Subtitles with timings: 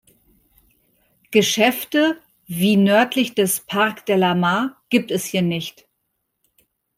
[1.29, 5.87] Geschäfte, wie nördlich des "Parc de la Mar", gibt es hier nicht.